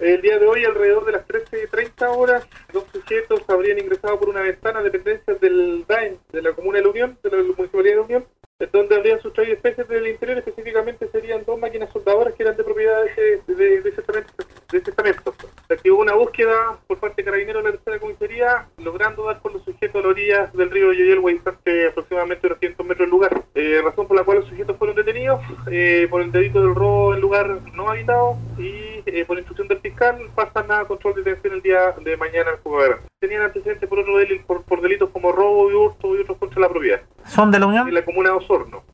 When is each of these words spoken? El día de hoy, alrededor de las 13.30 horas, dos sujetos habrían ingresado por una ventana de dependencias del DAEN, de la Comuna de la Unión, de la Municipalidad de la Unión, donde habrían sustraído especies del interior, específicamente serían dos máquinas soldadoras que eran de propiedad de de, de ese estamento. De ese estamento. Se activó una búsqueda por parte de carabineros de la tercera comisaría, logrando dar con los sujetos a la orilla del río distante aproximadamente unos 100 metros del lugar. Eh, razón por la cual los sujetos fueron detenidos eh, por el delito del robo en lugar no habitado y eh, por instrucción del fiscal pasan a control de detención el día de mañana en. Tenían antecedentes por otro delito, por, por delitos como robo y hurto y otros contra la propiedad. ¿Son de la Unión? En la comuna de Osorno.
El 0.00 0.22
día 0.22 0.38
de 0.38 0.46
hoy, 0.46 0.64
alrededor 0.64 1.04
de 1.04 1.12
las 1.12 1.28
13.30 1.28 2.16
horas, 2.16 2.46
dos 2.72 2.84
sujetos 2.90 3.42
habrían 3.48 3.78
ingresado 3.78 4.18
por 4.18 4.30
una 4.30 4.40
ventana 4.40 4.78
de 4.78 4.88
dependencias 4.88 5.38
del 5.42 5.84
DAEN, 5.86 6.18
de 6.32 6.40
la 6.40 6.52
Comuna 6.52 6.78
de 6.78 6.84
la 6.84 6.90
Unión, 6.90 7.18
de 7.22 7.30
la 7.30 7.36
Municipalidad 7.36 7.90
de 7.90 7.96
la 7.96 8.02
Unión, 8.02 8.24
donde 8.72 8.96
habrían 8.96 9.20
sustraído 9.20 9.54
especies 9.54 9.86
del 9.88 10.06
interior, 10.06 10.38
específicamente 10.38 11.06
serían 11.12 11.44
dos 11.44 11.58
máquinas 11.58 11.92
soldadoras 11.92 12.34
que 12.34 12.44
eran 12.44 12.56
de 12.56 12.64
propiedad 12.64 13.04
de 13.04 13.42
de, 13.46 13.82
de 13.82 13.88
ese 13.90 14.00
estamento. 14.00 14.32
De 14.72 14.78
ese 14.78 14.90
estamento. 14.90 15.34
Se 15.68 15.74
activó 15.74 15.98
una 15.98 16.14
búsqueda 16.14 16.78
por 16.86 16.98
parte 16.98 17.16
de 17.20 17.24
carabineros 17.26 17.62
de 17.62 17.70
la 17.70 17.76
tercera 17.76 18.00
comisaría, 18.00 18.68
logrando 18.78 19.24
dar 19.24 19.40
con 19.40 19.52
los 19.52 19.64
sujetos 19.64 19.96
a 19.96 20.02
la 20.02 20.08
orilla 20.08 20.50
del 20.54 20.70
río 20.70 20.90
distante 20.90 21.88
aproximadamente 21.88 22.46
unos 22.46 22.58
100 22.58 22.74
metros 22.78 22.98
del 22.98 23.10
lugar. 23.10 23.39
Eh, 23.54 23.80
razón 23.82 24.06
por 24.06 24.16
la 24.16 24.22
cual 24.22 24.38
los 24.38 24.48
sujetos 24.48 24.76
fueron 24.76 24.94
detenidos 24.94 25.40
eh, 25.70 26.06
por 26.08 26.22
el 26.22 26.30
delito 26.30 26.60
del 26.60 26.72
robo 26.72 27.14
en 27.14 27.20
lugar 27.20 27.58
no 27.74 27.88
habitado 27.88 28.36
y 28.56 29.02
eh, 29.06 29.24
por 29.26 29.38
instrucción 29.38 29.66
del 29.66 29.80
fiscal 29.80 30.18
pasan 30.36 30.70
a 30.70 30.84
control 30.84 31.16
de 31.16 31.22
detención 31.22 31.54
el 31.54 31.62
día 31.62 31.92
de 32.00 32.16
mañana 32.16 32.52
en. 32.62 33.00
Tenían 33.18 33.42
antecedentes 33.42 33.88
por 33.88 33.98
otro 33.98 34.18
delito, 34.18 34.44
por, 34.46 34.62
por 34.62 34.80
delitos 34.80 35.10
como 35.10 35.32
robo 35.32 35.68
y 35.68 35.74
hurto 35.74 36.16
y 36.16 36.20
otros 36.20 36.38
contra 36.38 36.60
la 36.60 36.68
propiedad. 36.68 37.00
¿Son 37.24 37.50
de 37.50 37.58
la 37.58 37.66
Unión? 37.66 37.88
En 37.88 37.94
la 37.94 38.04
comuna 38.04 38.30
de 38.30 38.36
Osorno. 38.36 38.84